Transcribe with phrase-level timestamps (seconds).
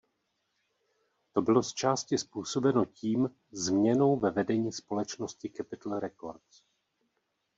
[1.33, 6.63] To bylo zčásti způsobeno tím změnou ve vedení společnosti Capitol Records.